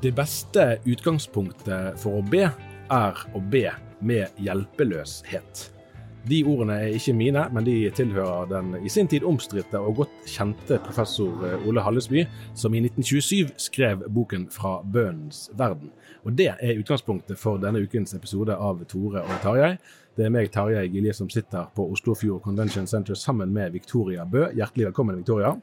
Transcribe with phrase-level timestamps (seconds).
[0.00, 3.66] Det beste utgangspunktet for å be er å be
[4.00, 5.66] med hjelpeløshet.
[6.24, 10.28] De ordene er ikke mine, men de tilhører den i sin tid omstridte og godt
[10.28, 12.24] kjente professor eh, Ole Hallesby,
[12.56, 15.92] som i 1927 skrev boken 'Fra bønnens verden'.
[16.24, 19.76] Og Det er utgangspunktet for denne ukens episode av Tore og Tarjei.
[20.16, 24.48] Det er meg, Tarjei Gilje, som sitter på Oslofjord Convention Center sammen med Victoria Bø.
[24.52, 25.60] Hjertelig velkommen, Victoria.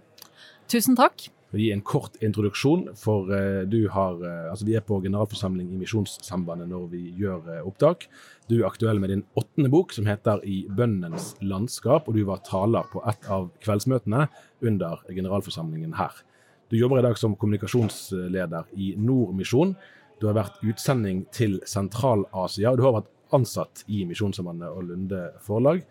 [0.67, 1.36] Tusen takk.
[1.55, 5.77] Gi en kort introduksjon, for uh, du har uh, Altså, vi er på generalforsamling i
[5.79, 8.09] Misjonssambandet når vi gjør uh, opptak.
[8.51, 12.43] Du er aktuell med din åttende bok, som heter I bønnens landskap, og du var
[12.47, 14.25] taler på et av kveldsmøtene
[14.67, 16.19] under generalforsamlingen her.
[16.67, 19.77] Du jobber i dag som kommunikasjonsleder i Nordmisjon.
[20.19, 25.23] Du har vært utsending til Sentral-Asia, og du har vært ansatt i Misjonssambandet og Lunde
[25.47, 25.85] Forlag.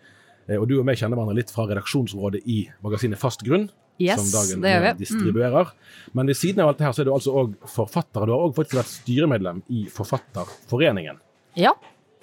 [0.53, 3.67] Og du og meg kjenner hverandre litt fra redaksjonsrådet i magasinet Fast grunn,
[3.97, 4.89] Yes, som dagen det gjør vi.
[4.89, 4.99] Mm.
[5.01, 5.71] distribuerer.
[6.13, 8.27] Men ved siden av alt det her så er du altså òg forfatter.
[8.27, 11.17] Du har òg faktisk vært styremedlem i Forfatterforeningen.
[11.57, 11.73] Ja.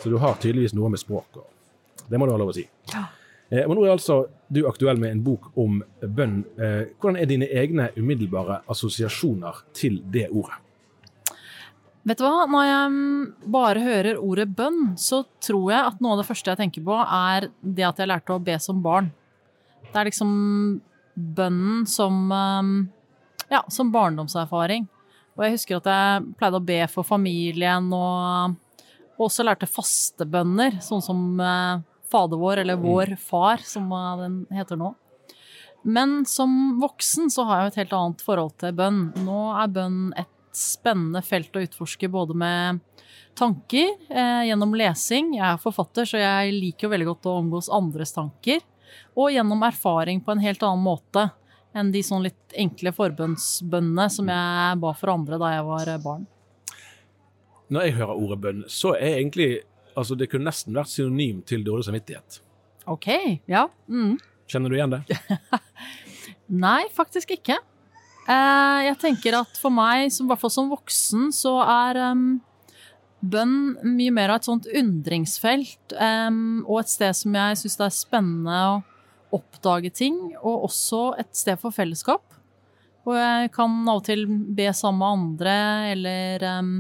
[0.03, 1.49] Så du har tydeligvis noe med språk å
[2.05, 2.67] Det må du ha lov å si.
[2.93, 3.07] Ja.
[3.49, 6.43] Eh, men nå er altså du aktuell med en bok om bønn.
[6.61, 10.61] Eh, hvordan er dine egne umiddelbare assosiasjoner til det ordet?
[12.05, 13.21] Vet du hva, når jeg mm,
[13.55, 16.99] bare hører ordet bønn, så tror jeg at noe av det første jeg tenker på,
[17.01, 19.09] er det at jeg lærte å be som barn.
[19.87, 20.35] Det er liksom
[21.15, 22.75] bønnen som um,
[23.51, 24.89] ja, som barndomserfaring.
[25.35, 28.55] Og jeg husker at jeg pleide å be for familien, og
[29.15, 34.13] og også lærte faste bønner, sånn som eh, Fader vår, eller Vår Far, som eh,
[34.25, 34.91] den heter nå.
[35.85, 39.03] Men som voksen så har jeg jo et helt annet forhold til bønn.
[39.27, 42.81] Nå er bønn et spennende felt å utforske både med
[43.39, 45.35] tanker, eh, gjennom lesing.
[45.39, 48.63] Jeg er forfatter, så jeg liker jo veldig godt å omgås andres tanker.
[49.15, 51.29] Og gjennom erfaring på en helt annen måte
[51.75, 56.27] enn de sånn litt enkle forbønnsbønnene som jeg ba for andre da jeg var barn.
[57.75, 59.53] Når jeg hører ordet bønn, så er egentlig
[59.95, 62.41] altså Det kunne nesten vært synonym til dårlig samvittighet.
[62.91, 63.07] OK.
[63.47, 63.69] Ja.
[63.87, 64.17] Mm.
[64.51, 65.05] Kjenner du igjen det?
[66.65, 67.61] Nei, faktisk ikke.
[68.25, 72.27] Eh, jeg tenker at for meg, i hvert fall som voksen, så er um,
[73.31, 73.55] bønn
[73.87, 75.95] mye mer av et sånt undringsfelt.
[75.97, 78.79] Um, og et sted som jeg syns det er spennende å
[79.39, 80.19] oppdage ting.
[80.43, 82.23] Og også et sted for fellesskap.
[83.05, 85.57] Og jeg kan av og til be sammen med andre,
[85.93, 86.71] eller um,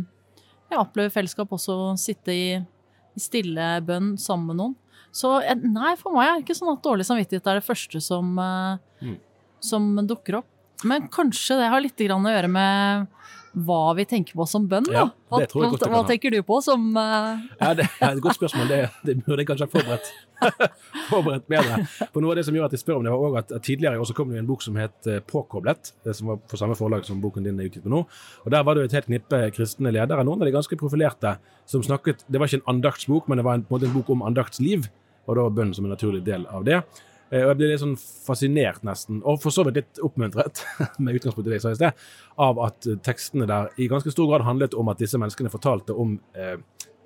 [0.70, 4.74] jeg opplever fellesskap også å sitte i, i stille bønn sammen med noen.
[5.14, 8.32] Så nei, for meg er det ikke sånn at dårlig samvittighet er det første som,
[8.40, 9.18] uh, Mm.
[9.60, 10.48] som dukker opp.
[10.84, 13.06] Men kanskje det har litt grann å gjøre med
[13.54, 14.94] hva vi tenker på som bønn, da.
[14.94, 18.38] Ja, Hva, godt det hva tenker du på som uh, Ja, Det er et godt
[18.38, 18.66] spørsmål.
[18.70, 20.10] Det, det burde jeg kanskje ha forberedt,
[21.12, 21.78] forberedt bedre.
[22.10, 24.02] For Noe av det som gjør at jeg spør om det, var også at, tidligere
[24.02, 27.06] også kom det en bok som het eh, Påkoblet, eh, som var på samme forlag
[27.06, 28.02] som boken din er utgitt på nå.
[28.42, 31.36] Og Der var det jo et helt knippe kristne ledere, noen av de ganske profilerte,
[31.70, 34.90] som snakket Det var ikke en andaktsbok, men det var en, en bok om andaktsliv,
[35.24, 36.82] og da var bønn som en naturlig del av det.
[37.32, 40.60] Eh, Og jeg ble litt sånn fascinert, nesten, og for så vidt litt oppmuntret,
[41.02, 42.02] med utgangspunkt i det jeg sa i sted,
[42.38, 45.96] av at eh, tekstene der i ganske stor grad handlet om at disse menneskene fortalte
[45.96, 46.58] om eh,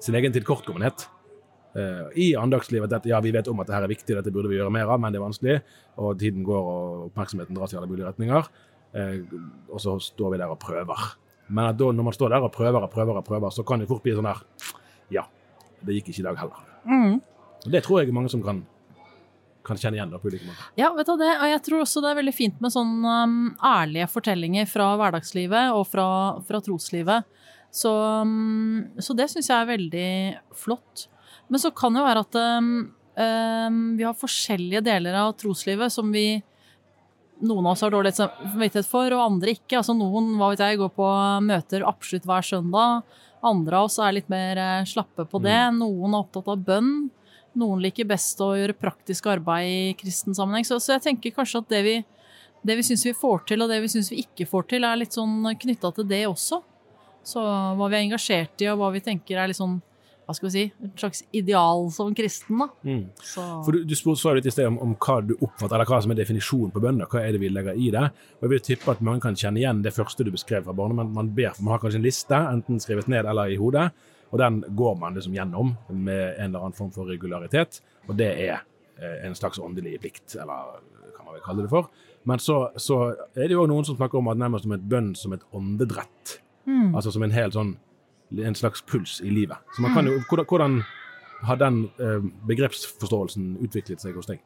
[0.02, 1.06] sin egen tilkortkommenhet.
[1.78, 4.58] Eh, I andagslivet at ja, vi vet om at dette er viktig, dette burde vi
[4.58, 5.56] gjøre mer av, men det er vanskelig,
[6.02, 8.50] og tiden går og oppmerksomheten dras i alle mulige retninger.
[8.98, 9.18] Eh,
[9.70, 11.08] og så står vi der og prøver.
[11.48, 13.88] Men da, når man står der og prøver og prøver, og prøver, så kan det
[13.88, 14.42] fort bli sånn der
[15.14, 15.22] Ja,
[15.84, 16.64] det gikk ikke i dag heller.
[16.88, 17.14] Mm.
[17.64, 18.58] Og det tror jeg er mange som kan,
[19.66, 20.14] kan kjenne igjen.
[20.20, 20.68] på ulike måter.
[20.80, 23.38] Ja, vet du det, og jeg tror også det er veldig fint med sånn um,
[23.64, 26.08] ærlige fortellinger fra hverdagslivet og fra,
[26.48, 27.26] fra troslivet.
[27.74, 27.92] Så,
[28.24, 30.10] um, så det syns jeg er veldig
[30.56, 31.08] flott.
[31.48, 32.70] Men så kan det jo være at um,
[33.18, 36.30] um, vi har forskjellige deler av troslivet som vi
[37.38, 39.78] noen av oss har dårlig samvittighet for, og andre ikke.
[39.78, 41.08] Altså Noen hva vet jeg, går på
[41.46, 43.18] møter absolutt hver søndag.
[43.46, 45.58] Andre av oss er litt mer eh, slappe på det.
[45.76, 46.92] Noen er opptatt av bønn.
[47.58, 50.66] Noen liker best å gjøre praktisk arbeid i kristen sammenheng.
[50.68, 51.96] Så, så jeg tenker kanskje at det vi,
[52.66, 55.00] det vi syns vi får til, og det vi syns vi ikke får til, er
[55.00, 56.60] litt sånn knytta til det også.
[57.28, 59.80] Så hva vi er engasjert i, og hva vi tenker er litt sånn
[60.28, 62.58] hva skal vi si, et slags ideal som kristen.
[62.60, 62.66] da.
[63.24, 66.02] Så, For du, du spurte litt i sted om, om hva du oppfatter, eller hva
[66.04, 67.00] som er definisjonen på bønn.
[67.08, 68.02] Hva er det vi legger i det?
[68.36, 70.98] Og jeg vil tippe at mange kan kjenne igjen det første du beskrev fra barnet.
[71.00, 73.86] men man, ber, man har kanskje en liste, enten skrevet ned eller i hodet,
[74.30, 77.80] og den går man liksom gjennom med en eller annen form for regularitet.
[78.08, 78.60] Og det er
[79.00, 80.78] eh, en slags åndelig plikt, eller
[81.16, 81.88] hva man vil kalle det for.
[82.28, 83.00] Men så, så
[83.38, 86.38] er det jo noen som snakker om at nærmest som et bønn som et åndedrett.
[86.68, 87.76] Altså som en hel sånn
[88.44, 89.56] en slags puls i livet.
[89.72, 90.74] Så man kan jo, hvordan, hvordan
[91.48, 94.42] har den eh, begrepsforståelsen utviklet seg hos deg?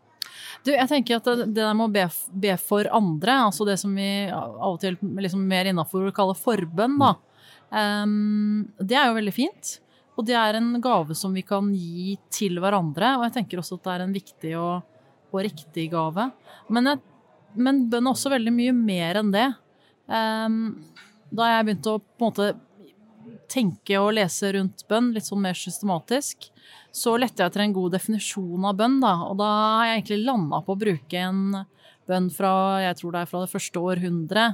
[0.62, 2.04] Du, jeg tenker at det, der med å be,
[2.44, 6.94] be for andre, altså det som vi av og til liksom mer innafor kaller forbønn,
[7.00, 7.31] da, ehm,
[7.72, 9.76] det er jo veldig fint.
[10.18, 13.78] Og det er en gave som vi kan gi til hverandre, og jeg tenker også
[13.78, 14.98] at det er en viktig og,
[15.32, 16.28] og riktig gave.
[16.68, 17.00] Men, jeg,
[17.56, 19.48] men bønn er også veldig mye mer enn det.
[20.12, 20.60] Ehm,
[21.32, 22.50] da jeg begynte å på en måte
[23.52, 26.50] tenke og lese rundt bønn litt sånn mer systematisk,
[26.92, 29.14] så lette jeg etter en god definisjon av bønn, da.
[29.30, 31.62] Og da har jeg egentlig landa på å bruke en
[32.08, 32.52] bønn fra
[32.82, 34.46] jeg tror det er fra det første århundre.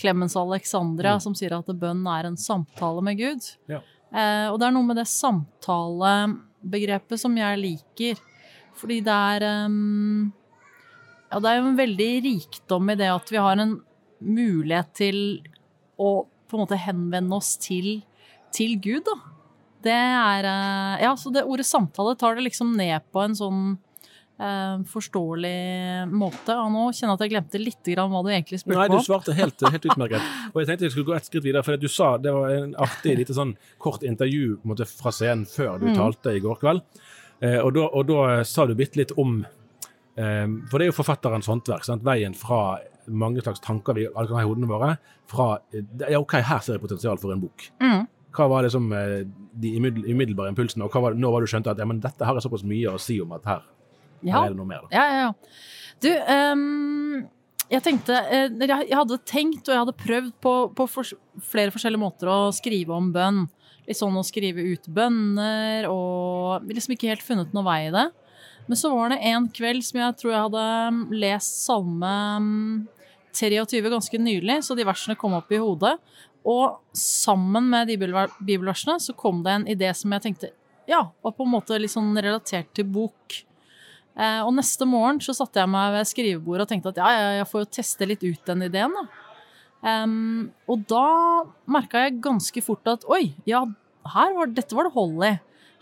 [0.00, 3.42] Clemens Alexandria, som sier at bønn er en samtale med Gud.
[3.70, 3.80] Ja.
[4.12, 8.14] Eh, og det er noe med det samtalebegrepet som jeg liker.
[8.78, 10.32] Fordi det er um,
[11.30, 13.74] Ja, det er jo en veldig rikdom i det at vi har en
[14.22, 15.18] mulighet til
[16.00, 17.88] å på en måte henvende oss til,
[18.52, 19.16] til Gud, da.
[19.82, 23.78] Det er eh, Ja, så det ordet samtale tar det liksom ned på en sånn
[24.92, 26.56] forståelig måte.
[26.56, 29.06] Og nå kjenner jeg at jeg glemte litt grann hva du egentlig spurte Nei, du
[29.06, 30.28] svarte helt, helt utmerket.
[30.52, 32.76] Og jeg tenkte jeg skulle gå et skritt videre, for du sa det var en
[32.82, 36.84] artig lite sånn kort intervju på måte, fra scenen før du talte i går kveld.
[37.42, 40.98] Eh, og, da, og da sa du bitte litt om eh, For det er jo
[41.00, 41.86] forfatterens håndverk.
[41.88, 42.04] Sant?
[42.06, 42.78] Veien fra
[43.10, 44.96] mange slags tanker vi alle kan ha i hodene våre,
[45.30, 47.68] fra eh, Ja, OK, her ser jeg potensial for en bok.
[47.82, 48.06] Mm.
[48.32, 49.22] Hva var eh,
[49.64, 52.46] de umiddelbare impulsene, og var, når var du skjønte at ja, men dette har jeg
[52.46, 53.66] såpass mye å si om at her,
[54.22, 54.42] Ja.
[54.42, 54.84] Eller er det noe mer?
[54.86, 54.96] Da.
[54.96, 55.32] Ja, ja, ja.
[56.02, 57.24] Du, um,
[57.72, 61.12] jeg tenkte eh, Jeg hadde tenkt, og jeg hadde prøvd på, på for,
[61.52, 63.44] flere forskjellige måter å skrive om bønn.
[63.86, 68.08] Litt sånn å skrive ut bønner, og liksom ikke helt funnet noe vei i det.
[68.68, 72.12] Men så var det en kveld som jeg tror jeg hadde mm, lest salme
[72.44, 72.76] mm,
[73.34, 75.96] 23 ganske nylig, så de versene kom opp i hodet.
[76.46, 80.52] Og sammen med de bibelversene så kom det en idé som jeg tenkte
[80.90, 83.42] ja, var på en måte litt sånn relatert til bok.
[84.12, 87.48] Eh, og neste morgen så satte jeg meg ved skrivebordet og tenkte at ja, jeg
[87.48, 89.06] får jo teste litt ut den ideen, da.
[89.82, 91.06] Um, og da
[91.74, 93.64] merka jeg ganske fort at oi, ja,
[94.06, 95.32] var, dette var det hold i.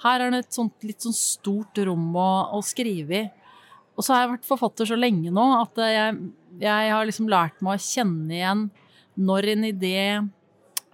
[0.01, 3.27] Her er det et sånt litt sånn stort rom å, å skrive i.
[3.99, 6.15] Og så har jeg vært forfatter så lenge nå at jeg,
[6.63, 8.63] jeg har liksom lært meg å kjenne igjen
[9.21, 9.97] når en idé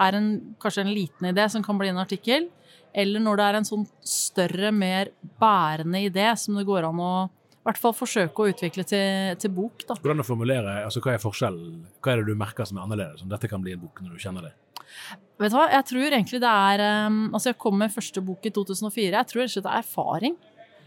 [0.03, 2.49] er en, kanskje en liten idé som kan bli en artikkel,
[2.97, 7.15] eller når det er en sånn større, mer bærende idé som det går an å
[7.27, 9.83] i hvert fall forsøke å utvikle til, til bok.
[9.89, 9.97] da.
[9.99, 11.81] Hvordan å formulere, altså Hva er forskjellen?
[11.99, 13.25] Hva er det du merker som er annerledes?
[13.25, 14.53] Om dette kan bli en bok når du kjenner det?
[15.43, 18.47] Vet du hva, jeg tror egentlig det er um, Altså, jeg kom med første bok
[18.47, 19.09] i 2004.
[19.17, 20.37] Jeg tror rett og slett det er erfaring.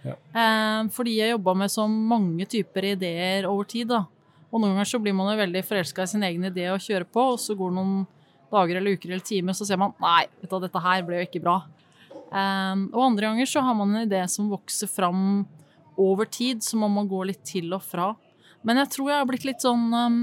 [0.05, 0.15] Ja.
[0.31, 4.05] Um, fordi jeg jobba med så mange typer ideer over tid, da.
[4.49, 7.05] Og noen ganger så blir man jo veldig forelska i sin egen idé å kjøre
[7.11, 8.07] på, og så går det noen
[8.49, 11.27] dager eller uker eller timer, så ser man nei, vet du, dette her ble jo
[11.27, 11.59] ikke bra.
[12.29, 15.47] Um, og andre ganger så har man en idé som vokser fram
[15.99, 18.11] over tid, så må man gå litt til og fra.
[18.63, 20.19] Men jeg tror jeg har blitt litt sånn um,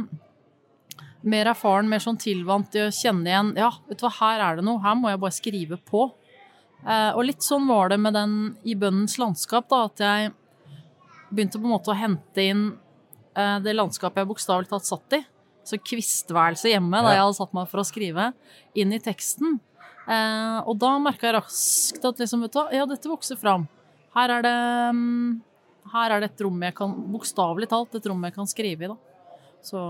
[1.27, 4.59] mer erfaren, mer sånn tilvant til å kjenne igjen Ja, vet du hva, her er
[4.61, 4.83] det noe.
[4.85, 6.07] Her må jeg bare skrive på.
[6.87, 10.35] Uh, og litt sånn var det med den i bønnens landskap, da, at jeg
[11.33, 12.67] begynte på en måte å hente inn
[13.35, 15.25] uh, det landskapet jeg bokstavelig talt satt i.
[15.67, 17.17] Så kvistværelse hjemme, Ja.
[17.17, 18.29] jeg hadde satt meg for å skrive,
[18.79, 19.59] inn i teksten.
[20.07, 23.67] Eh, og da merka jeg raskt at liksom, vet du, ja, dette vokser fram.
[24.17, 24.57] Her er det
[24.97, 25.31] mm,
[25.93, 28.91] her er det et rom jeg kan Bokstavelig talt et rom jeg kan skrive i,
[28.91, 28.97] da.
[29.67, 29.83] Så,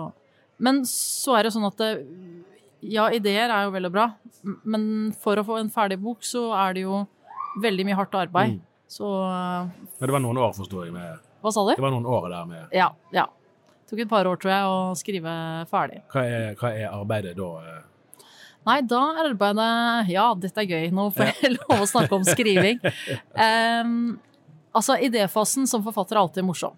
[0.63, 1.91] men så er det sånn at det,
[2.87, 4.07] Ja, ideer er jo vel og bra,
[4.69, 7.01] men for å få en ferdig bok, så er det jo
[7.63, 8.59] veldig mye hardt arbeid.
[8.59, 8.61] Mm.
[8.87, 10.95] Så eh, Men det var noen år, forstår jeg.
[10.95, 11.73] Med, Hva sa du?
[11.75, 12.93] det var noen år der med Ja.
[13.17, 13.27] ja.
[13.87, 15.33] Tok et par år, tror jeg, å skrive
[15.71, 16.01] ferdig.
[16.11, 17.51] Hva er, hva er arbeidet da?
[18.67, 20.89] Nei, da er arbeidet Ja, dette er gøy.
[20.95, 22.83] Nå får jeg lov å snakke om skriving.
[23.37, 24.17] Um,
[24.75, 26.75] altså, idéfasen som forfatter er alltid morsom.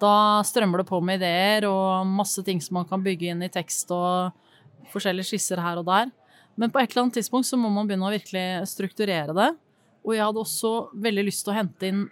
[0.00, 3.50] Da strømmer det på med ideer og masse ting som man kan bygge inn i
[3.52, 4.36] tekst og
[4.92, 6.12] forskjellige skisser her og der.
[6.56, 9.48] Men på et eller annet tidspunkt så må man begynne å virkelig strukturere det.
[10.04, 10.72] Og jeg hadde også
[11.06, 12.04] veldig lyst til å hente inn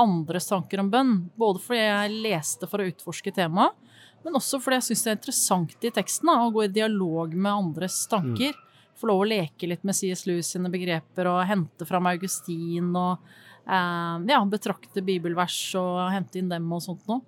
[0.00, 1.14] andres tanker om bønn.
[1.38, 3.78] Både fordi jeg leste for å utforske temaet,
[4.24, 7.32] men også fordi jeg syns det er interessant i teksten da, å gå i dialog
[7.34, 8.56] med andres tanker.
[9.00, 10.26] Få lov å leke litt med C.S.
[10.28, 13.30] Lewis sine begreper og hente fram Augustin og
[13.64, 17.24] eh, ja, betrakte bibelvers og hente inn dem og sånt noe.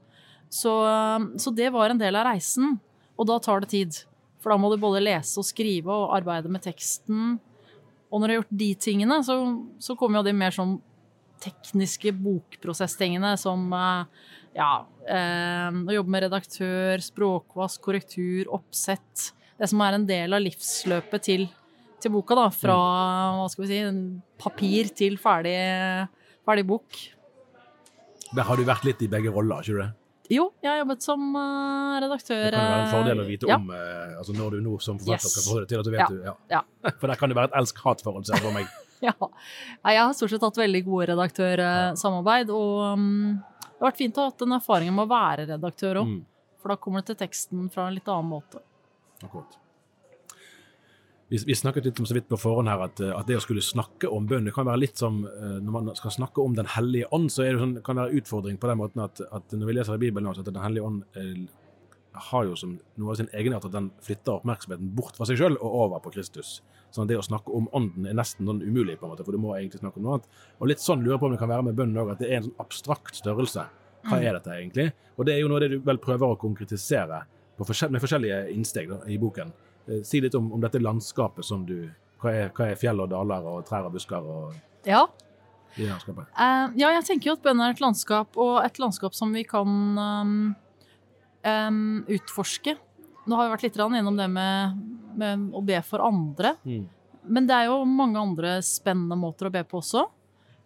[0.52, 0.72] Så,
[1.40, 2.74] så det var en del av reisen,
[3.16, 4.02] og da tar det tid.
[4.42, 7.38] For da må du både lese og skrive og arbeide med teksten.
[8.12, 9.36] Og når du har gjort de tingene, så,
[9.80, 10.76] så kommer jo de mer sånn
[11.42, 14.72] tekniske bokprosesstingene som eh, ja,
[15.08, 19.32] eh, å jobbe med redaktør, språkvask, korrektur, oppsett.
[19.58, 21.48] Det som er en del av livsløpet til,
[22.02, 22.46] til boka, da.
[22.52, 22.76] Fra
[23.38, 23.80] hva skal vi si,
[24.42, 25.56] papir til ferdig,
[26.46, 27.00] ferdig bok.
[28.32, 29.90] Der har du vært litt i begge roller, ikke du det?
[30.32, 32.46] Jo, jeg har jobbet som uh, redaktør.
[32.46, 33.58] Det kan jo være en fordel å eh, vite ja.
[33.58, 35.34] om uh, altså når du nå som forfatter Yes.
[35.34, 36.06] skal forholde deg til at du vet Ja.
[36.08, 36.34] du ja.
[36.54, 36.92] Ja.
[37.00, 38.70] For der kan det være et elsk-hat-forhold, ser jeg for meg.
[39.02, 39.10] Ja.
[39.18, 43.40] Jeg har stort sett hatt veldig gode redaktørsamarbeid, og um,
[43.82, 46.12] har vært fint å ha hatt den erfaringen med å være redaktør òg.
[46.12, 46.20] Mm.
[46.62, 48.62] For da kommer det til teksten fra en litt annen måte.
[49.22, 49.58] Akkurat.
[51.32, 53.42] Vi, vi snakket litt om så vidt på forhånd her at, eh, at det å
[53.42, 56.52] skulle snakke om bønn det kan være litt som eh, når man skal snakke om
[56.58, 59.22] Den hellige ånd, så er det sånn, kan det være utfordring på den måten at,
[59.32, 61.46] at når vi leser i Bibelen at Den hellige ånd eh,
[62.12, 65.56] har jo som noe av sin egenart at den flytter oppmerksomheten bort fra seg sjøl
[65.58, 66.60] og over på Kristus.
[66.92, 69.32] Sånn at det å snakke om ånden er nesten sånn umulig, på en måte, for
[69.32, 70.28] du må egentlig snakke om noe annet.
[70.60, 72.28] Og litt sånn lurer jeg på om det kan være med bønnen òg, at det
[72.28, 73.64] er en sånn abstrakt størrelse.
[74.02, 74.88] Hva er dette egentlig?
[75.16, 77.22] Og det er jo noe av det du vel prøver å konkretisere
[77.56, 79.52] på forskjell med forskjellige innsteg da, i boken.
[79.86, 81.76] Eh, Si litt om, om dette landskapet som du
[82.22, 84.52] hva er, hva er fjell og daler og trær og busker og
[84.86, 85.06] Ja,
[85.78, 86.28] i landskapet?
[86.34, 89.44] Eh, ja, jeg tenker jo at bønn er et landskap, og et landskap som vi
[89.48, 90.36] kan um,
[91.46, 92.76] um, utforske.
[93.26, 94.82] Nå har vi vært litt gjennom det med,
[95.18, 96.56] med å be for andre.
[96.66, 96.88] Mm.
[97.30, 100.06] Men det er jo mange andre spennende måter å be på også.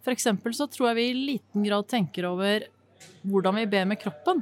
[0.06, 2.68] For eksempel så tror jeg vi i liten grad tenker over
[3.26, 4.40] hvordan vi ber med kroppen.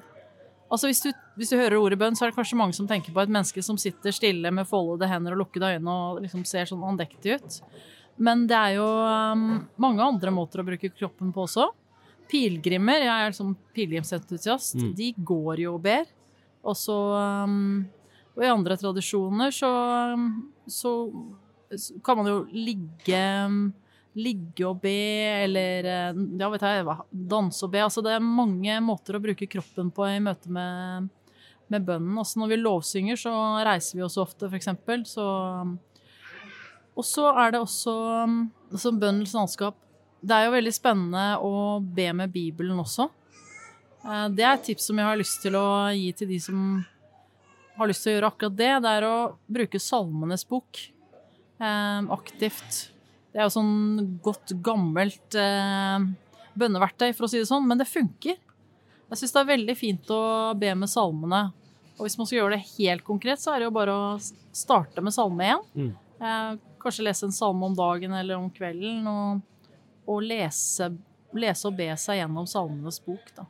[0.70, 3.14] Altså hvis du, hvis du hører ordet bønn, så er det kanskje mange som tenker
[3.14, 6.68] på et menneske som sitter stille med foldede hender og lukkede øyne og liksom ser
[6.70, 7.58] sånn andektig ut.
[8.22, 9.46] Men det er jo um,
[9.82, 11.66] mange andre måter å bruke kroppen på også.
[12.30, 14.92] Pilegrimer, jeg er liksom pilegrimsentusiast, Mm.
[14.96, 16.06] de går jo og ber.
[16.64, 16.96] Og så
[17.44, 17.84] um,
[18.40, 19.70] i andre tradisjoner så,
[20.14, 20.28] um,
[20.66, 20.92] så,
[22.04, 23.64] kan man jo ligge um,
[24.14, 24.92] Ligge og be,
[25.42, 26.84] eller eh, ja, vet jeg,
[27.26, 27.80] danse og be.
[27.82, 31.08] Altså det er mange måter å bruke kroppen på i møte med,
[31.66, 32.20] med bønnen.
[32.22, 33.32] Også når vi lovsynger, så
[33.66, 35.02] reiser vi oss ofte, eksempel.
[35.10, 35.72] Så um,
[36.94, 37.94] og så er det også
[38.78, 39.76] som bønnens landskap
[40.22, 43.08] Det er jo veldig spennende å be med Bibelen også.
[44.04, 46.58] Eh, Det er et tips som jeg har lyst til å gi til de som
[47.78, 48.72] har lyst til å gjøre akkurat det.
[48.84, 49.16] Det er å
[49.58, 50.82] bruke Salmenes bok
[51.58, 52.80] eh, aktivt.
[53.32, 53.74] Det er jo sånn
[54.22, 56.04] godt, gammelt eh,
[56.54, 58.38] bønneverktøy, for å si det sånn, men det funker.
[59.10, 60.22] Jeg syns det er veldig fint å
[60.58, 61.48] be med salmene.
[61.96, 64.06] Og hvis man skal gjøre det helt konkret, så er det jo bare å
[64.54, 65.60] starte med salme én.
[65.74, 65.90] Mm.
[66.82, 69.76] Kanskje lese en salme om dagen eller om kvelden, og,
[70.10, 70.88] og lese,
[71.34, 73.46] lese og be seg gjennom salmenes bok, da.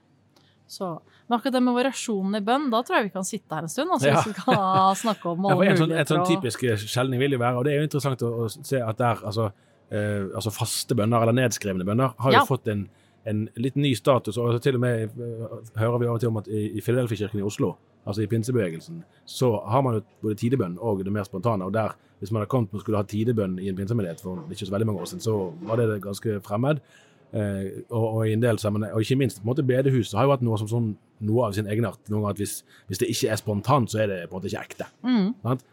[0.66, 0.86] Så,
[1.28, 3.68] men akkurat det med variasjonen i bønn, da tror jeg vi kan sitte her en
[3.68, 3.90] stund.
[3.92, 4.14] Altså, Ja.
[4.22, 7.36] hvis vi kan snakke om Ja, alle ja, en sånn, et sånn typisk skjelning vil
[7.36, 9.50] jo være, og det er jo interessant å, å se at der, altså,
[9.92, 12.86] eh, altså faste bønner, eller nedskrevne bønner, har jo fått en,
[13.28, 16.40] en litt ny status, og til og med eh, hører vi av og til om
[16.40, 17.74] at i, i Filadelfia-kirken i Oslo,
[18.08, 21.92] altså i pinsebevegelsen, så har man jo både tidebønn og det mer spontane, og der,
[22.20, 24.86] hvis man hadde kommet og skulle ha tidebønn i en pinsemenighet for ikke så veldig
[24.90, 26.80] mange år siden, så var det ganske fremmed.
[27.34, 30.28] Eh, og, og i en del sammenheng, og ikke minst på en måte bedehuset har
[30.28, 30.90] jo hatt noe som sånn,
[31.26, 31.98] noe av sin egenart.
[32.06, 32.52] Ganger at hvis,
[32.86, 34.86] hvis det ikke er spontant, så er det på en måte ikke ekte.
[35.02, 35.32] Mm.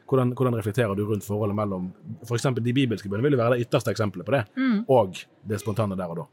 [0.10, 1.91] Hvordan, hvordan reflekterer du rundt forholdet mellom
[2.25, 2.48] f.eks.
[2.58, 4.80] de bibelske bønnene vil jo være det ytterste eksempelet på det, Mm.
[4.89, 6.25] og det spontane der og da.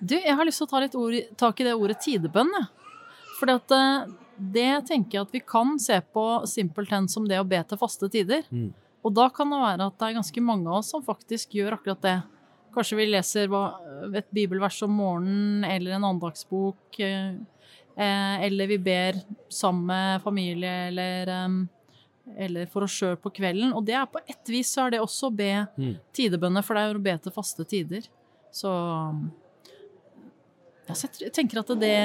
[0.00, 3.74] Du, jeg har lyst til å ta litt ord, tak i det ordet tidebønn, at
[3.76, 7.78] eh, det tenker jeg at vi kan se på simpelthen som det å be til
[7.78, 8.42] faste tider.
[8.50, 8.72] Mm.
[9.06, 11.78] Og da kan det være at det er ganske mange av oss som faktisk gjør
[11.78, 12.16] akkurat det.
[12.78, 13.50] Kanskje vi leser
[14.14, 17.32] et bibelvers om morgenen, eller en andagsbok, eh,
[17.98, 19.18] eh, eller vi ber
[19.50, 21.32] sammen med familie, eller,
[22.38, 23.74] eller for oss sjøl på kvelden.
[23.74, 25.96] Og det er på ett vis så er det også å be Mm.
[26.14, 28.06] tidebønner, for det er jo å be til faste tider.
[28.54, 28.70] Så
[30.88, 31.96] jeg tenker at det,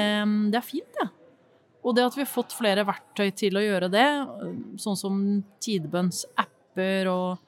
[0.52, 1.06] det er fint, jeg.
[1.06, 1.12] Ja.
[1.84, 4.08] Og det at vi har fått flere verktøy til å gjøre det,
[4.80, 5.18] sånn som
[5.60, 7.38] tidebønnsapper og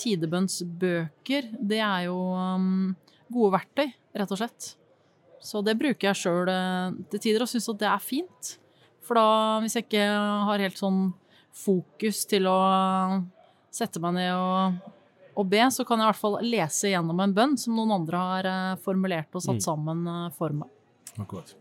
[0.00, 2.94] tidebønnsbøker, det er jo um,
[3.32, 4.72] gode verktøy, rett og slett.
[5.42, 6.50] Så det bruker jeg sjøl
[7.10, 8.52] til tider og syns at det er fint.
[9.02, 9.24] For da,
[9.64, 10.04] hvis jeg ikke
[10.46, 11.00] har helt sånn
[11.52, 12.58] fokus til å
[13.74, 14.92] sette meg ned og,
[15.40, 18.20] og be, så kan jeg i hvert fall lese gjennom en bønn som noen andre
[18.22, 19.64] har eh, formulert og satt Mm.
[19.64, 20.70] sammen eh, for meg.
[21.18, 21.54] Akkurat.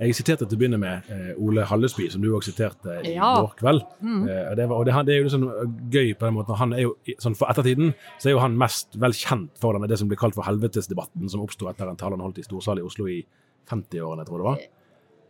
[0.00, 3.30] Jeg siterte til å begynne med eh, Ole Hallesby, som du òg siterte i Ja.
[3.40, 3.82] går kveld.
[4.02, 4.28] Mm.
[4.28, 5.46] Eh, det, var, og det, det er jo liksom
[5.90, 6.58] gøy på den måten.
[6.60, 9.88] Han er jo, sånn For ettertiden så er jo han mest vel kjent for denne,
[9.88, 12.78] det som blir kalt for helvetesdebatten, som oppsto etter en tale han holdt i storsal
[12.82, 13.22] i Oslo i
[13.70, 14.60] 50-årene, tror jeg det var.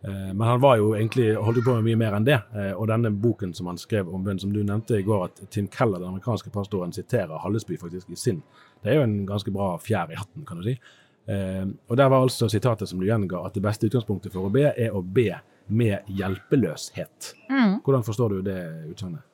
[0.06, 2.40] Eh, Men han var jo egentlig holdt på med mye mer enn det.
[2.54, 5.50] Eh, Og denne boken som han skrev om bønn, som du nevnte i går, at
[5.50, 8.42] Tim Keller, den amerikanske pastoren, siterer Hallesby faktisk i sin.
[8.82, 10.78] Det er jo en ganske bra fjær i hatten, kan du si.
[11.28, 14.52] Eh, Og der var altså sitatet som du gjenga, at det beste utgangspunktet for å
[14.52, 15.32] be, er å be
[15.68, 17.32] med hjelpeløshet.
[17.50, 17.80] Mm.
[17.82, 18.60] Hvordan forstår du det
[18.92, 19.24] utsagnet?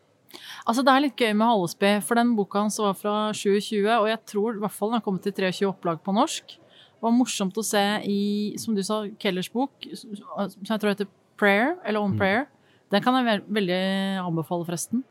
[0.67, 4.09] Altså, det er litt gøy med Hallesby, for den boka hans var fra 2020, og
[4.09, 6.55] jeg tror i hvert fall den har kommet til 23 opplag på norsk.
[6.57, 11.11] Det var morsomt å se i, som du sa, Kellers bok, som jeg tror heter
[11.37, 12.19] Prayer, eller On Mm.
[12.19, 12.47] Prayer.
[12.93, 13.81] Den kan jeg veldig
[14.23, 15.03] anbefale, forresten.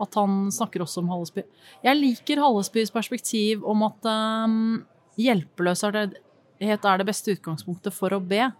[0.00, 1.42] At han snakker også om Hallesby.
[1.84, 4.84] Jeg liker Hallesbys perspektiv om at um,
[5.18, 5.96] hjelpeløshet
[6.60, 8.50] er det beste utgangspunktet for å be.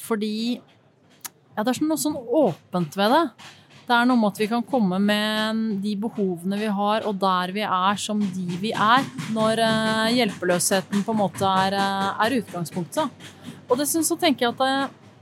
[0.00, 3.24] Fordi ja, det er noe sånn åpent ved det.
[3.90, 7.50] Det er noe med at vi kan komme med de behovene vi har, og der
[7.56, 12.36] vi er som de vi er, når eh, hjelpeløsheten på en måte er, eh, er
[12.38, 13.26] utgangspunktet.
[13.66, 15.16] Og det så tenker jeg at det,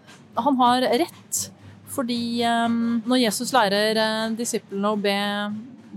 [0.45, 1.41] han har rett.
[1.89, 5.17] Fordi um, når Jesus lærer eh, disiplene å be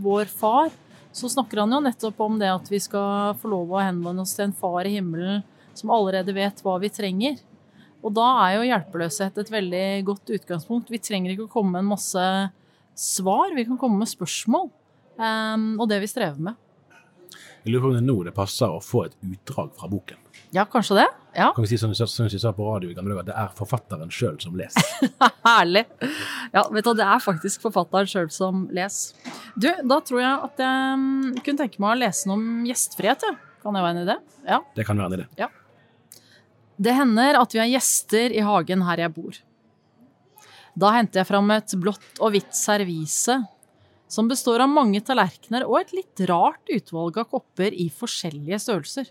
[0.02, 0.72] vår far,
[1.12, 4.36] så snakker han jo nettopp om det at vi skal få lov å henvende oss
[4.38, 5.42] til en far i himmelen
[5.76, 7.40] som allerede vet hva vi trenger.
[8.02, 10.92] Og da er jo hjelpeløshet et veldig godt utgangspunkt.
[10.92, 12.26] Vi trenger ikke å komme med en masse
[12.98, 14.72] svar, vi kan komme med spørsmål.
[15.22, 16.58] Um, og det vi strever med.
[17.62, 20.18] Jeg lurer på om det er nå det passer å få et utdrag fra boken.
[20.52, 21.08] Ja, kanskje det?
[21.38, 24.10] Ja, Kan vi si som vi sa på radio i gamle dager, det er forfatteren
[24.12, 24.84] sjøl som leser.
[25.46, 25.86] herlig.
[26.52, 29.16] Ja, vet du, det er faktisk forfatteren sjøl som leser.
[29.56, 33.24] Du, da tror jeg at jeg mm, kunne tenke meg å lese noe om gjestfrihet,
[33.30, 33.38] ja.
[33.62, 34.18] Kan det være en idé?
[34.50, 34.60] Ja.
[34.76, 35.30] Det kan være en idé.
[35.40, 35.48] Ja.
[36.82, 39.38] Det hender at vi har gjester i hagen her jeg bor.
[40.82, 43.38] Da henter jeg fram et blått og hvitt servise,
[44.12, 49.08] som består av mange tallerkener og et litt rart utvalg av kopper i forskjellige størrelser.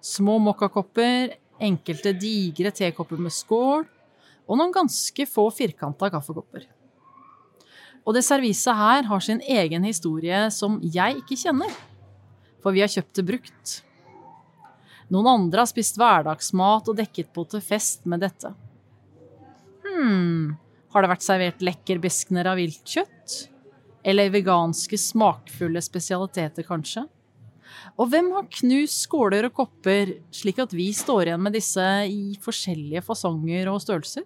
[0.00, 3.84] Små mokkakopper, enkelte digre tekopper med skål,
[4.48, 6.64] og noen ganske få firkanta kaffekopper.
[8.08, 11.74] Og det serviset her har sin egen historie som jeg ikke kjenner,
[12.64, 13.74] for vi har kjøpt det brukt.
[15.12, 18.54] Noen andre har spist hverdagsmat og dekket på til fest med dette.
[19.84, 20.56] Hm,
[20.96, 23.38] har det vært servert lekker beskner av viltkjøtt?
[24.06, 27.04] Eller veganske smakfulle spesialiteter, kanskje?
[27.98, 32.38] Og hvem har knust skåler og kopper, slik at vi står igjen med disse i
[32.42, 34.24] forskjellige fasonger og størrelser?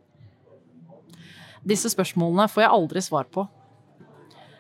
[1.63, 3.47] Disse spørsmålene får jeg aldri svar på.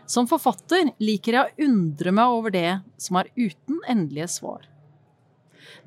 [0.08, 2.68] Som forfatter liker jeg å undre meg over det
[3.00, 4.66] som er uten endelige svar.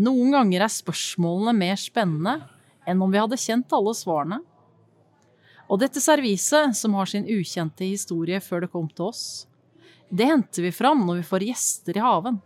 [0.02, 2.40] Noen ganger er spørsmålene mer spennende
[2.86, 4.42] enn om vi hadde kjent alle svarene.
[5.66, 9.24] Og dette serviset, som har sin ukjente historie før det kom til oss,
[10.10, 12.38] det henter vi fram når vi får gjester i haven.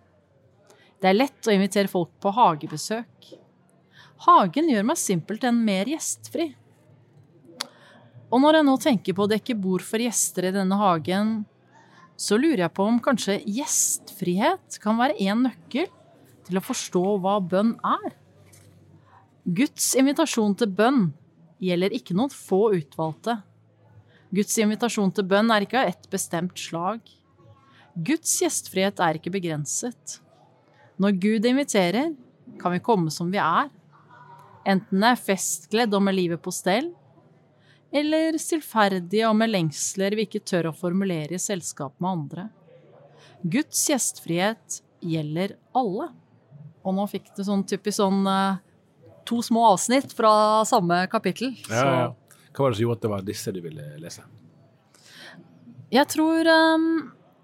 [0.99, 3.34] Det er lett å invitere folk på hagebesøk.
[4.25, 6.49] Hagen gjør meg simpelthen mer gjestfri.
[8.29, 11.43] Og når jeg nå tenker på å dekke bord for gjester i denne hagen,
[12.19, 15.88] så lurer jeg på om kanskje gjestfrihet kan være en nøkkel
[16.49, 18.12] til å forstå hva bønn er.
[19.47, 21.08] Guds invitasjon til bønn
[21.63, 23.39] gjelder ikke noen få utvalgte.
[24.36, 27.02] Guds invitasjon til bønn er ikke av ett bestemt slag.
[27.95, 30.19] Guds gjestfrihet er ikke begrenset.
[31.02, 32.13] Når Gud inviterer,
[32.60, 33.69] kan vi komme som vi er,
[34.67, 36.91] enten det er festgledd og med livet på stell,
[37.89, 42.48] eller stillferdige og med lengsler vi ikke tør å formulere i selskap med andre.
[43.41, 46.12] Guds gjestfrihet gjelder alle.
[46.84, 48.60] Og nå fikk du sånn typisk sånn eh,
[49.29, 51.53] to små avsnitt fra samme kapittel.
[51.69, 52.09] Ja, ja.
[52.49, 54.25] Hva var det som gjorde at det var disse du ville lese?
[55.93, 56.87] Jeg tror um,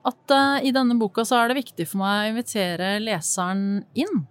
[0.05, 4.25] at uh, i denne boka så er det viktig for meg å invitere leseren inn.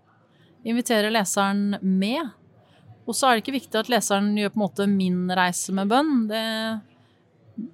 [0.67, 2.35] Invitere leseren med.
[3.05, 5.91] Og så er det ikke viktig at leseren gjør på en måte min reise med
[5.91, 6.13] bønn.
[6.31, 6.45] Det,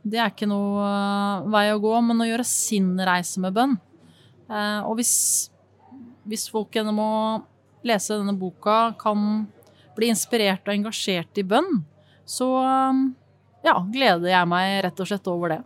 [0.02, 3.76] det er ikke noe eh, vei å gå, men å gjøre sin reise med bønn.
[4.50, 5.12] Uh, og hvis,
[6.26, 7.12] hvis folk gjennom å
[7.86, 9.46] lese denne boka kan
[9.96, 11.82] bli inspirert og engasjert i bønn,
[12.28, 13.02] så eh,
[13.66, 15.60] ja, gleder jeg meg rett og slett over det.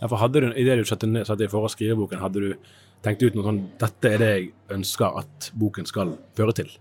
[0.00, 2.20] Ja, for hadde du, I det du satte ned- satte i for å skrive boken,
[2.20, 2.50] hadde du
[3.04, 6.72] tenkt ut noe sånn Dette er det jeg ønsker at boken skal føre til.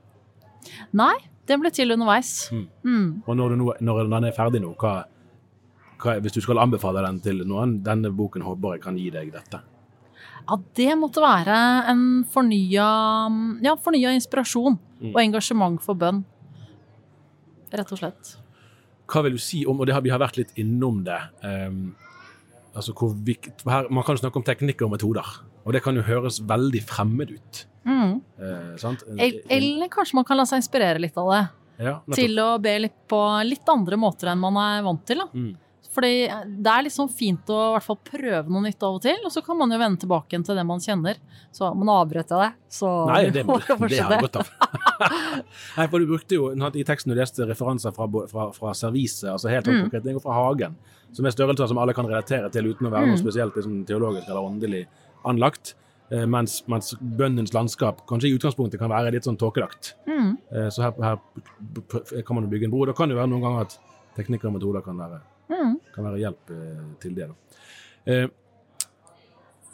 [0.97, 1.13] Nei,
[1.45, 2.49] det ble til underveis.
[2.51, 2.65] Mm.
[2.83, 3.09] Mm.
[3.27, 4.95] Og når, du nå, når den er ferdig nå, hva,
[6.01, 9.31] hva, hvis du skal anbefale den til noen, denne boken håper jeg kan gi deg
[9.35, 9.61] dette.
[10.45, 11.55] Ja, det måtte være
[11.89, 12.89] en fornya,
[13.65, 14.75] ja, fornya inspirasjon
[15.11, 16.23] og engasjement for bønn.
[17.79, 18.35] Rett og slett.
[19.11, 21.93] Hva vil du si om, og det har, vi har vært litt innom det, Um,
[22.75, 25.27] altså hvor vikt, her, man kan snakke om teknikker og metoder,
[25.63, 27.61] og det kan jo høres veldig fremmed ut.
[27.85, 28.15] Mm.
[28.41, 29.05] Eh, sant?
[29.15, 31.43] Eller kanskje man kan la seg inspirere litt av det.
[31.85, 31.99] ja.
[32.17, 35.21] Til å be litt på litt andre måter enn man er vant til.
[35.21, 35.27] Da.
[35.33, 35.53] Mm.
[35.95, 36.11] Fordi
[36.61, 39.31] det er liksom fint å i hvert fall prøve noe nytt av og til, og
[39.31, 41.21] så kan man jo vende tilbake til det man kjenner.
[41.55, 44.51] Så men avbrøt jeg det, så Nei, det, det, har jeg godt av.
[45.77, 49.49] Nei, for du brukte jo i teksten du leste referanser fra, fra, fra serviset, altså
[49.53, 49.71] helt Mm.
[49.71, 50.75] sånn konkret, og fra hagen,
[51.15, 53.23] som er størrelser som alle kan relatere til uten å være noe Mm.
[53.23, 54.83] spesielt liksom, teologisk eller åndelig
[55.25, 55.73] anlagt.
[56.11, 59.95] Eh, mens, mens bøndens landskap kanskje i utgangspunktet kan være litt sånn tåkelagt.
[60.05, 60.35] Mm.
[60.51, 62.83] Eh, så her, her kan man jo bygge en bro.
[62.85, 63.79] Da kan jo være noen ganger at
[64.19, 65.17] teknikker og metoder kan være,
[65.49, 65.75] Mm.
[65.93, 67.27] kan være hjelp eh, til det.
[67.29, 67.35] Da.
[68.05, 68.27] Eh,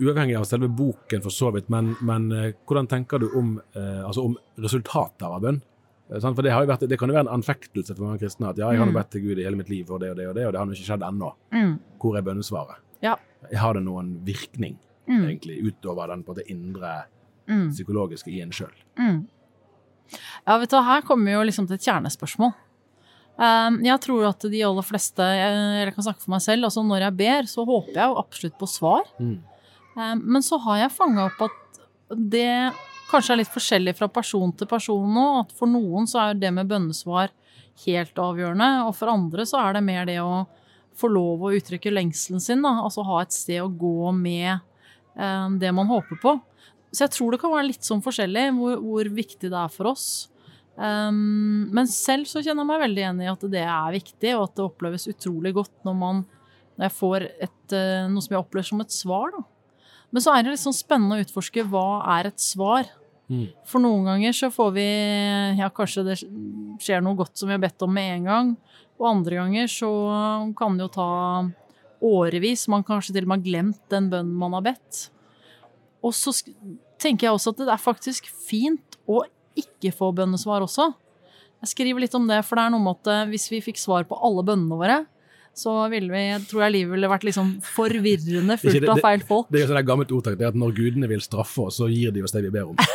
[0.02, 4.24] uavhengig av selve boken, for så vidt, men, men eh, hvordan tenker du om, altså
[4.26, 5.62] om resultatet av bønn?
[6.12, 8.58] For det, har jo vært, det kan jo være en anfektelse for mange kristne at
[8.60, 8.98] ja, jeg har nå Mm.
[9.00, 10.60] bedt til Gud i hele mitt liv for det og det og det, og det
[10.60, 11.30] har nå ikke skjedd ennå.
[11.56, 11.76] Mm.
[12.02, 12.82] Hvor er bønnesvaret?
[13.06, 13.14] Ja.
[13.62, 14.76] Har det noen virkning,
[15.08, 15.24] Mm.
[15.30, 17.06] egentlig, utover den på det indre
[17.48, 17.70] Mm.
[17.72, 18.74] psykologiske i en sjøl?
[19.00, 19.28] Mm.
[20.48, 22.52] Ja, vet du her kommer vi jo liksom til et kjernespørsmål.
[23.42, 26.84] Um, jeg tror at de aller fleste, Eller jeg kan snakke for meg selv, altså
[26.86, 29.08] når jeg ber, så håper jeg jo absolutt på svar.
[29.18, 29.38] Mm.
[29.96, 32.54] Um, men så har jeg fanga opp at det
[33.10, 35.26] kanskje er litt forskjellig fra person til person nå.
[35.42, 37.34] At for noen så er det med bønnesvar
[37.86, 40.44] helt avgjørende, og for andre så er det mer det å
[41.02, 42.62] få lov å uttrykke lengselen sin.
[42.62, 42.76] Da.
[42.84, 44.60] Altså ha et sted å gå med
[45.16, 46.36] um, det man håper på.
[46.92, 49.94] Så jeg tror det kan være litt sånn forskjellig hvor, hvor viktig det er for
[49.94, 50.10] oss.
[50.76, 54.46] Um, men selv så kjenner jeg meg veldig enig i at det er viktig, og
[54.48, 56.24] at det oppleves utrolig godt når, man,
[56.78, 59.36] når jeg får et, eh, noe som jeg opplever som et svar.
[59.36, 59.44] Da.
[60.12, 61.86] Men så er det litt sånn spennende å utforske hva
[62.18, 62.90] er et svar.
[63.32, 63.48] Mm.
[63.68, 64.88] For noen ganger så får vi
[65.60, 66.18] Ja, kanskje det
[66.84, 68.54] skjer noe godt som vi har bedt om med en gang.
[69.00, 69.92] Og andre ganger så
[70.58, 71.12] kan det jo ta
[72.02, 72.68] årevis.
[72.72, 75.06] Man kanskje til og med har glemt den bønnen man har bedt.
[76.02, 76.34] Og så
[77.02, 79.24] tenker jeg også at det er faktisk fint å
[79.60, 80.92] ikke få bønnesvar også.
[81.62, 83.78] Jeg skriver litt om det, for det er noe med at eh, hvis vi fikk
[83.82, 85.02] svar på alle bønnene våre,
[85.54, 89.50] så ville vi, tror jeg livet ville vært liksom forvirrende fullt av feil folk.
[89.52, 91.76] Det det, det er et gammelt ordtak det er at når gudene vil straffe oss,
[91.82, 92.80] så gir de oss det vi ber om.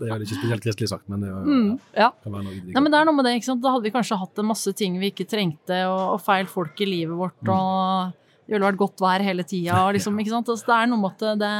[0.00, 2.08] Det er jo ikke spesielt kristelig sagt, men det er Mm, ja.
[2.24, 3.60] kan være noe Nei, men det er noe med det, ikke sant?
[3.62, 6.80] Da hadde vi kanskje hatt en masse ting vi ikke trengte, og, og feil folk
[6.80, 7.52] i livet vårt, Mm.
[7.52, 8.16] og
[8.48, 10.48] det ville vært godt vær hele tida, liksom, ikke sant?
[10.48, 11.52] Altså, det er noe med at det,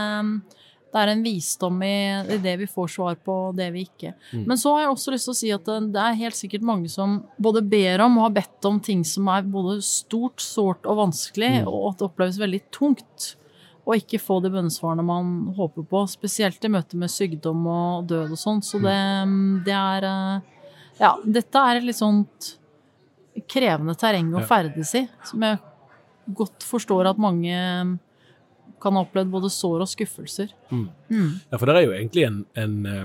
[0.95, 1.95] det er en visdom i,
[2.31, 4.13] i det vi får svar på, og det vi ikke.
[4.31, 4.45] Mm.
[4.47, 6.67] Men så har jeg også lyst til å si at det, det er helt sikkert
[6.69, 10.87] mange som både ber om og har bedt om ting som er både stort, sårt
[10.87, 11.67] og vanskelig, Mm.
[11.73, 13.35] og at det oppleves veldig tungt.
[13.85, 18.31] Og ikke få de bønnesvarene man håper på, spesielt i møte med sykdom og død
[18.33, 18.63] og sånn.
[18.65, 18.95] Så det,
[19.67, 20.51] det er eh,
[21.03, 22.55] Ja, dette er et litt sånt
[23.51, 25.59] krevende terreng å ferdes i, som jeg
[26.39, 27.53] godt forstår at mange
[28.81, 30.49] kan ha opplevd både sår og skuffelser.
[30.71, 30.89] Mm.
[31.11, 31.31] Mm.
[31.51, 33.05] Ja, for det er jo egentlig en, en eh,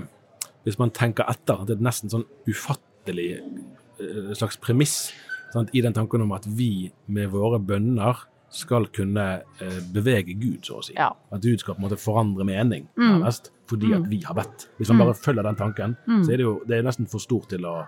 [0.64, 5.12] Hvis man tenker etter, det er nesten sånn ufattelig eh, slags premiss
[5.54, 9.24] sant, i den tanken om at vi med våre bønner skal kunne
[9.62, 10.92] eh, bevege Gud, så å si.
[10.98, 11.12] Ja.
[11.32, 13.20] At Gud skal på en måte forandre mening, Mm.
[13.22, 14.10] nærmest, fordi at Mm.
[14.10, 14.66] vi har bedt.
[14.78, 15.04] Hvis man Mm.
[15.06, 16.24] bare følger den tanken, Mm.
[16.24, 17.86] så er det jo det er nesten for stort til å,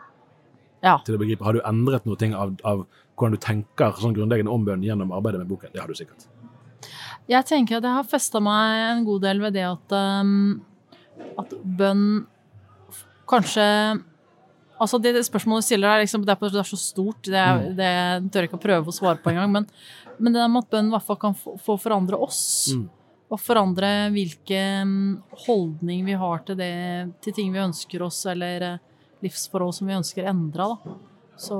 [0.82, 0.98] Ja.
[1.04, 1.44] til å begripe.
[1.44, 2.86] Har du endret noe ting av, av
[3.18, 5.72] hvordan du tenker sånn grunnleggende om bønn gjennom arbeidet med boken?
[5.72, 6.26] Det har du sikkert.
[7.30, 10.62] Jeg tenker at jeg har festa meg en god del ved det at, um,
[11.38, 12.06] at bønn
[13.30, 13.66] kanskje
[14.82, 17.76] Altså det, det spørsmålet du stiller er, liksom, det, er så stort, det, er, Mm.
[17.78, 19.52] det tør jeg ikke å prøve å svare på engang.
[19.52, 19.68] Men,
[20.18, 22.72] men det med at bønn i hvert fall kan få, få forandre oss.
[22.74, 22.88] Mm.
[23.30, 24.96] Og forandre hvilken
[25.46, 26.72] holdning vi har til, det,
[27.22, 28.82] til ting vi ønsker oss, eller eh,
[29.22, 30.72] livsforhold som vi ønsker endra.
[30.82, 30.96] Da.
[31.36, 31.56] Så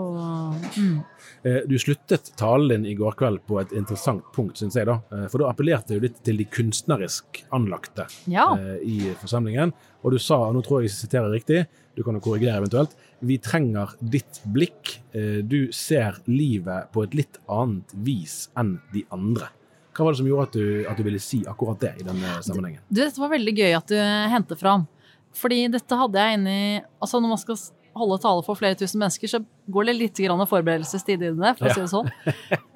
[0.77, 1.01] mm.
[1.45, 4.87] Eh, Du sluttet talen din i går kveld på et interessant punkt, syns jeg.
[4.87, 5.01] da.
[5.11, 8.53] Eh, For da appellerte du litt til de kunstnerisk anlagte Ja.
[8.55, 9.73] eh, i forsamlingen.
[10.05, 12.95] Og du sa, og nå tror jeg jeg siterer riktig, du kan jo korrigere eventuelt,
[13.23, 14.99] vi trenger ditt blikk.
[15.15, 19.49] Eh, Du ser livet på et litt annet vis enn de andre.
[19.95, 22.39] Hva var det som gjorde at du, at du ville si akkurat det i denne
[22.43, 22.81] sammenhengen?
[22.89, 24.87] Du, dette var veldig gøy at du henter fram.
[25.35, 27.57] Fordi dette hadde jeg inni Altså, når man skal
[27.97, 29.41] holde tale for flere tusen mennesker, så
[29.73, 32.13] går det litt forberedelsestid i det, for å si det sånn.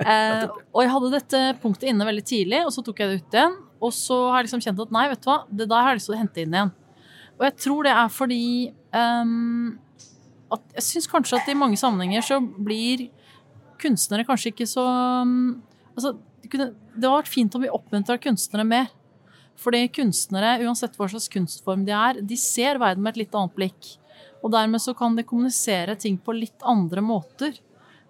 [0.07, 3.33] Eh, og jeg hadde dette punktet inne veldig tidlig, og så tok jeg det ut
[3.35, 3.55] igjen.
[3.83, 5.99] Og så har jeg liksom kjent at nei, vet du hva, det der har jeg
[5.99, 6.71] lyst til å hente inn igjen.
[7.37, 8.45] Og jeg tror det er fordi
[8.95, 9.73] um,
[10.55, 13.09] at jeg syns kanskje at i mange sammenhenger så blir
[13.83, 14.85] kunstnere kanskje ikke så
[15.25, 15.57] um,
[15.97, 16.13] Altså,
[16.45, 18.91] det, kunne, det har vært fint om vi oppmuntra kunstnere mer.
[19.57, 23.55] Fordi kunstnere, uansett hva slags kunstform de er, de ser verden med et litt annet
[23.57, 23.95] blikk.
[24.47, 27.57] Og dermed så kan de kommunisere ting på litt andre måter.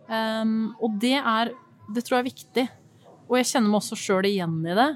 [0.06, 1.54] Um, og det er
[1.86, 2.64] Det tror jeg er viktig.
[3.26, 4.88] Og jeg kjenner meg også sjøl igjen i det.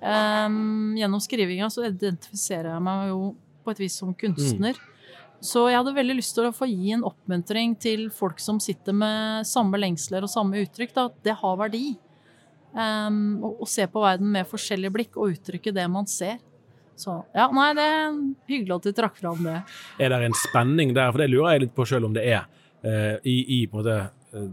[0.00, 3.20] Um, gjennom skrivinga så identifiserer jeg meg jo
[3.64, 4.78] på et vis som kunstner.
[5.44, 8.96] Så jeg hadde veldig lyst til å få gi en oppmuntring til folk som sitter
[8.96, 11.84] med samme lengsler og samme uttrykk, da, at det har verdi.
[12.72, 16.40] Um, og, å se på verden med forskjellig blikk og uttrykke det man ser.
[16.98, 18.16] Så ja, nei, det er
[18.50, 19.58] hyggelig at du trakk fram det.
[20.02, 21.12] Er det en spenning der?
[21.14, 22.48] For det lurer jeg litt på sjøl om det er.
[22.82, 23.98] eh, I, i på en måte
[24.34, 24.48] eh,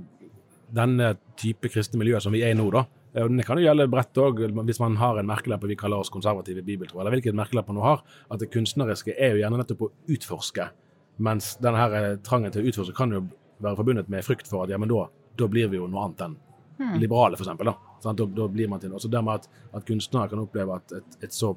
[0.76, 2.86] denne type kristne miljøer som vi er i nå, da.
[3.16, 6.10] Eh, Det kan jo gjelde bredt òg, hvis man har en merkelapp vi kaller oss
[6.14, 8.04] konservative bibeltro, eller hvilket merkelapp man nå har.
[8.30, 10.70] At det kunstneriske er jo gjerne nettopp å utforske.
[11.18, 13.26] Mens denne her trangen til å utforske kan jo
[13.64, 15.06] være forbundet med frykt for at ja, men da,
[15.40, 16.42] da blir vi jo noe annet enn
[17.00, 17.78] liberale, for eksempel, da.
[18.04, 19.00] Da, da blir man til noe.
[19.00, 21.54] Så dermed at, at kunstnere kan oppleve at et, et så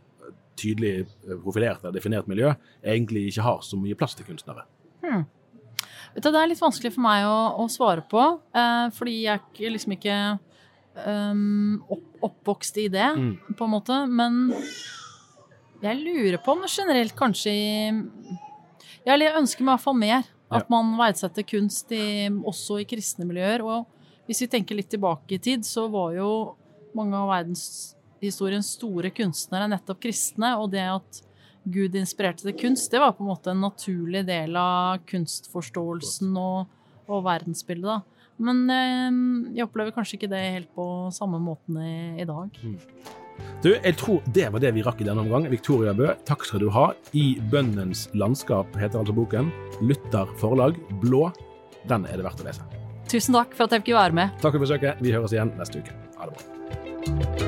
[0.59, 2.53] tydelig eh, profilert eller definert miljø
[2.85, 4.65] egentlig ikke har så mye plass til kunstnere.
[5.03, 8.23] Vet du, Det er litt vanskelig for meg å, å svare på,
[8.57, 10.39] eh, fordi jeg er ikke- liksom ikke
[11.07, 13.07] um, opp, oppvokst i det,
[13.57, 13.99] på en måte.
[14.11, 14.49] Men
[15.83, 17.93] jeg lurer på om det generelt kanskje i
[19.07, 20.25] Jeg ønsker meg i hvert fall mer.
[20.51, 20.67] At Ja.
[20.71, 23.63] man verdsetter kunst i, også i kristne miljøer.
[23.63, 23.87] Og
[24.27, 26.57] hvis vi tenker litt tilbake i tid, så var jo
[26.95, 27.29] mange av
[28.19, 30.57] verdenshistoriens store kunstnere nettopp kristne.
[30.59, 31.23] Og det at
[31.69, 36.67] Gud inspirerte til kunst, det var på en måte en naturlig del av kunstforståelsen og,
[37.09, 37.89] og verdensbildet.
[37.89, 38.01] da.
[38.39, 42.61] Men eh, jeg opplever kanskje ikke det helt på samme måten i, i dag.
[43.63, 45.47] Du, jeg tror det var det vi rakk i denne omgang.
[45.51, 46.91] Victoria Bø, takk skal du ha.
[47.15, 49.51] I bønnens landskap heter altså boken.
[49.83, 51.29] Luther forlag, blå.
[51.91, 52.67] Den er det verdt å lese.
[53.09, 54.39] Tusen takk for at jeg fikk være med.
[54.43, 55.03] Takk for besøket.
[55.03, 55.95] Vi høres igjen neste uke.
[56.19, 57.48] Ha det bra.